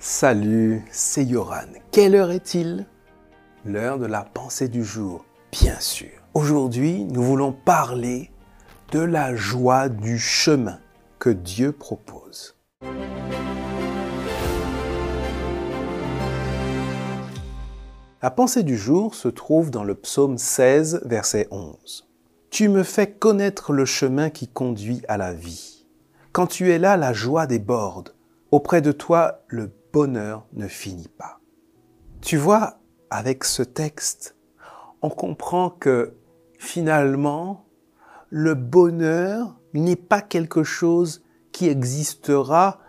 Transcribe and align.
Salut, 0.00 0.84
c'est 0.92 1.24
Yoran. 1.24 1.66
Quelle 1.90 2.14
heure 2.14 2.30
est-il? 2.30 2.86
L'heure 3.64 3.98
de 3.98 4.06
la 4.06 4.22
pensée 4.22 4.68
du 4.68 4.84
jour, 4.84 5.24
bien 5.50 5.80
sûr. 5.80 6.22
Aujourd'hui, 6.34 7.04
nous 7.06 7.20
voulons 7.20 7.50
parler 7.50 8.30
de 8.92 9.00
la 9.00 9.34
joie 9.34 9.88
du 9.88 10.16
chemin 10.16 10.78
que 11.18 11.30
Dieu 11.30 11.72
propose. 11.72 12.56
La 18.22 18.30
pensée 18.30 18.62
du 18.62 18.76
jour 18.76 19.16
se 19.16 19.26
trouve 19.26 19.72
dans 19.72 19.82
le 19.82 19.96
psaume 19.96 20.38
16, 20.38 21.02
verset 21.06 21.48
11. 21.50 22.08
Tu 22.50 22.68
me 22.68 22.84
fais 22.84 23.10
connaître 23.10 23.72
le 23.72 23.84
chemin 23.84 24.30
qui 24.30 24.46
conduit 24.46 25.02
à 25.08 25.16
la 25.16 25.34
vie. 25.34 25.86
Quand 26.30 26.46
tu 26.46 26.70
es 26.70 26.78
là, 26.78 26.96
la 26.96 27.12
joie 27.12 27.48
déborde. 27.48 28.14
Auprès 28.52 28.80
de 28.80 28.92
toi, 28.92 29.42
le 29.48 29.68
bonheur 29.92 30.46
ne 30.52 30.68
finit 30.68 31.08
pas. 31.08 31.40
Tu 32.20 32.36
vois, 32.36 32.78
avec 33.10 33.44
ce 33.44 33.62
texte, 33.62 34.36
on 35.02 35.10
comprend 35.10 35.70
que 35.70 36.14
finalement, 36.58 37.66
le 38.30 38.54
bonheur 38.54 39.58
n'est 39.74 39.96
pas 39.96 40.20
quelque 40.20 40.64
chose 40.64 41.24
qui 41.52 41.68
existera 41.68 42.80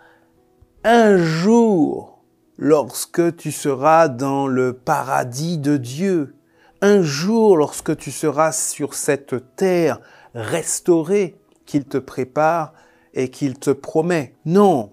un 0.84 1.18
jour 1.18 2.24
lorsque 2.58 3.36
tu 3.38 3.52
seras 3.52 4.08
dans 4.08 4.48
le 4.48 4.74
paradis 4.74 5.58
de 5.58 5.78
Dieu, 5.78 6.36
un 6.82 7.02
jour 7.02 7.58
lorsque 7.58 7.96
tu 7.98 8.12
seras 8.12 8.52
sur 8.52 8.94
cette 8.94 9.56
terre 9.56 10.00
restaurée 10.34 11.40
qu'il 11.66 11.86
te 11.86 11.98
prépare 11.98 12.74
et 13.14 13.30
qu'il 13.30 13.58
te 13.60 13.72
promet. 13.72 14.36
Non, 14.46 14.92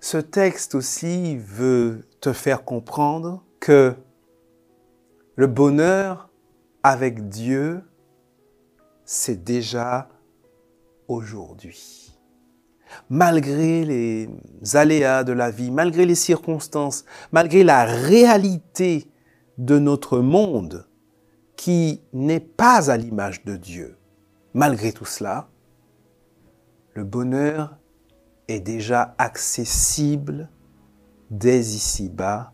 ce 0.00 0.18
texte 0.18 0.74
aussi 0.74 1.36
veut 1.36 2.06
te 2.20 2.32
faire 2.32 2.64
comprendre 2.64 3.44
que 3.60 3.94
le 5.36 5.46
bonheur 5.46 6.30
avec 6.82 7.28
Dieu, 7.28 7.82
c'est 9.04 9.42
déjà 9.42 10.08
aujourd'hui. 11.08 12.16
Malgré 13.10 13.84
les 13.84 14.30
aléas 14.74 15.24
de 15.24 15.32
la 15.32 15.50
vie, 15.50 15.70
malgré 15.70 16.06
les 16.06 16.14
circonstances, 16.14 17.04
malgré 17.32 17.62
la 17.64 17.84
réalité 17.84 19.10
de 19.58 19.78
notre 19.78 20.20
monde 20.20 20.86
qui 21.56 22.02
n'est 22.12 22.40
pas 22.40 22.90
à 22.90 22.96
l'image 22.96 23.44
de 23.44 23.56
Dieu, 23.56 23.98
malgré 24.54 24.92
tout 24.92 25.04
cela, 25.04 25.48
le 26.94 27.04
bonheur 27.04 27.76
est 28.48 28.60
déjà 28.60 29.14
accessible 29.18 30.48
dès 31.30 31.60
ici-bas 31.60 32.52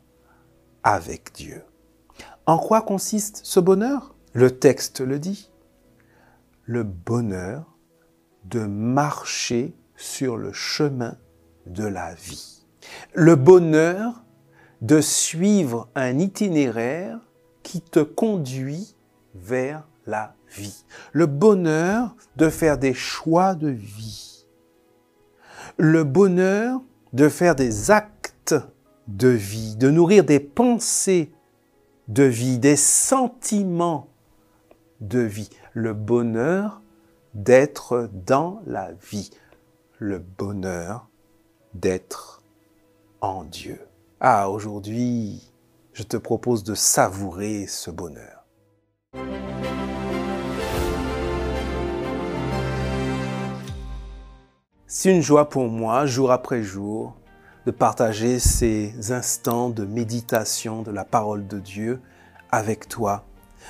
avec 0.82 1.32
Dieu. 1.34 1.62
En 2.46 2.58
quoi 2.58 2.82
consiste 2.82 3.40
ce 3.44 3.60
bonheur? 3.60 4.14
Le 4.32 4.58
texte 4.58 5.00
le 5.00 5.18
dit. 5.18 5.50
Le 6.64 6.82
bonheur 6.82 7.76
de 8.44 8.66
marcher 8.66 9.74
sur 9.96 10.36
le 10.36 10.52
chemin 10.52 11.16
de 11.66 11.84
la 11.84 12.14
vie. 12.14 12.66
Le 13.14 13.36
bonheur 13.36 14.24
de 14.82 15.00
suivre 15.00 15.88
un 15.94 16.18
itinéraire 16.18 17.18
qui 17.62 17.80
te 17.80 18.00
conduit 18.00 18.96
vers 19.34 19.88
la 20.06 20.34
vie. 20.50 20.84
Le 21.12 21.26
bonheur 21.26 22.14
de 22.36 22.50
faire 22.50 22.76
des 22.76 22.92
choix 22.92 23.54
de 23.54 23.68
vie 23.68 24.33
le 25.76 26.04
bonheur 26.04 26.80
de 27.12 27.28
faire 27.28 27.54
des 27.54 27.90
actes 27.90 28.54
de 29.08 29.28
vie, 29.28 29.76
de 29.76 29.90
nourrir 29.90 30.24
des 30.24 30.40
pensées 30.40 31.32
de 32.08 32.24
vie, 32.24 32.58
des 32.58 32.76
sentiments 32.76 34.08
de 35.00 35.20
vie, 35.20 35.50
le 35.72 35.94
bonheur 35.94 36.80
d'être 37.34 38.10
dans 38.12 38.62
la 38.66 38.92
vie, 38.92 39.30
le 39.98 40.18
bonheur 40.18 41.08
d'être 41.74 42.42
en 43.20 43.44
Dieu. 43.44 43.80
Ah, 44.20 44.50
aujourd'hui, 44.50 45.50
je 45.92 46.02
te 46.02 46.16
propose 46.16 46.62
de 46.62 46.74
savourer 46.74 47.66
ce 47.66 47.90
bonheur. 47.90 48.43
C'est 54.96 55.10
une 55.10 55.22
joie 55.22 55.48
pour 55.48 55.66
moi, 55.66 56.06
jour 56.06 56.30
après 56.30 56.62
jour, 56.62 57.16
de 57.66 57.72
partager 57.72 58.38
ces 58.38 59.10
instants 59.10 59.68
de 59.68 59.84
méditation 59.84 60.82
de 60.82 60.92
la 60.92 61.04
parole 61.04 61.48
de 61.48 61.58
Dieu 61.58 62.00
avec 62.52 62.86
toi. 62.86 63.24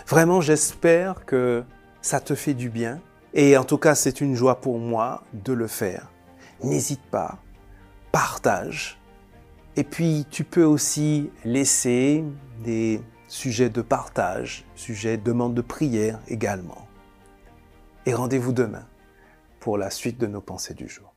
Vraiment, 0.06 0.42
j'espère 0.42 1.24
que 1.24 1.64
ça 2.02 2.20
te 2.20 2.34
fait 2.34 2.52
du 2.52 2.68
bien. 2.68 3.00
Et 3.32 3.56
en 3.56 3.64
tout 3.64 3.78
cas, 3.78 3.94
c'est 3.94 4.20
une 4.20 4.34
joie 4.34 4.60
pour 4.60 4.78
moi 4.78 5.22
de 5.32 5.54
le 5.54 5.66
faire. 5.66 6.12
N'hésite 6.62 7.02
pas, 7.10 7.38
partage. 8.12 9.00
Et 9.76 9.84
puis, 9.84 10.26
tu 10.30 10.44
peux 10.44 10.64
aussi 10.64 11.30
laisser 11.46 12.22
des 12.62 13.00
sujets 13.28 13.70
de 13.70 13.80
partage, 13.80 14.66
sujets 14.74 15.16
de 15.16 15.22
demande 15.22 15.54
de 15.54 15.62
prière 15.62 16.20
également. 16.28 16.86
Et 18.04 18.12
rendez-vous 18.12 18.52
demain 18.52 18.84
pour 19.58 19.78
la 19.78 19.88
suite 19.88 20.20
de 20.20 20.26
nos 20.26 20.42
pensées 20.42 20.74
du 20.74 20.86
jour. 20.86 21.13